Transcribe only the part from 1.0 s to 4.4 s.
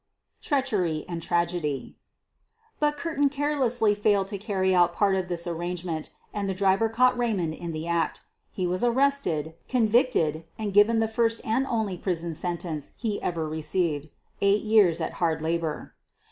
AND TRAGEDY But Curtin carelessly failed to